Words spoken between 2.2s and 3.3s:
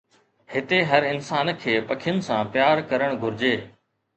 سان پيار ڪرڻ